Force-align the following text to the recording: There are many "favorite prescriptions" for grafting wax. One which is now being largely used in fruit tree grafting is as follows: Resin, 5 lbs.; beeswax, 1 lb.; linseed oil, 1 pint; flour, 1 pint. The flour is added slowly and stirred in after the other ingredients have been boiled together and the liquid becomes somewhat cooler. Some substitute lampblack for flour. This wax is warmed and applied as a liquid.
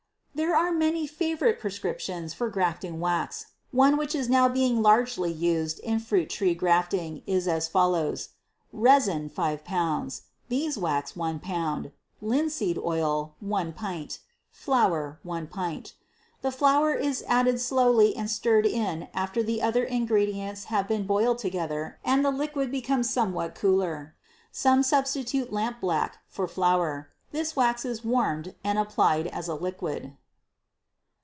There 0.33 0.55
are 0.55 0.71
many 0.71 1.05
"favorite 1.05 1.59
prescriptions" 1.59 2.33
for 2.33 2.49
grafting 2.49 2.99
wax. 2.99 3.47
One 3.69 3.95
which 3.95 4.15
is 4.15 4.27
now 4.27 4.49
being 4.49 4.81
largely 4.81 5.31
used 5.31 5.77
in 5.81 5.99
fruit 5.99 6.31
tree 6.31 6.55
grafting 6.55 7.21
is 7.27 7.47
as 7.47 7.67
follows: 7.67 8.29
Resin, 8.73 9.29
5 9.29 9.63
lbs.; 9.63 10.21
beeswax, 10.49 11.15
1 11.15 11.39
lb.; 11.41 11.91
linseed 12.21 12.79
oil, 12.79 13.35
1 13.39 13.73
pint; 13.73 14.19
flour, 14.49 15.19
1 15.21 15.45
pint. 15.45 15.93
The 16.41 16.51
flour 16.51 16.95
is 16.95 17.23
added 17.27 17.61
slowly 17.61 18.15
and 18.15 18.29
stirred 18.29 18.65
in 18.65 19.09
after 19.13 19.43
the 19.43 19.61
other 19.61 19.83
ingredients 19.83 20.63
have 20.65 20.87
been 20.87 21.05
boiled 21.05 21.37
together 21.37 21.99
and 22.03 22.25
the 22.25 22.31
liquid 22.31 22.71
becomes 22.71 23.11
somewhat 23.13 23.53
cooler. 23.53 24.15
Some 24.51 24.81
substitute 24.81 25.51
lampblack 25.51 26.13
for 26.27 26.47
flour. 26.47 27.11
This 27.31 27.55
wax 27.55 27.85
is 27.85 28.03
warmed 28.03 28.55
and 28.63 28.79
applied 28.79 29.27
as 29.27 29.47
a 29.47 29.53
liquid. 29.55 30.17